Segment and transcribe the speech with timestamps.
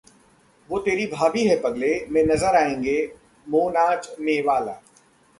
[0.69, 2.95] 'वो तेरी भाभी है पगले' में नजर आएंगी
[3.47, 4.73] मोनाज मेवाला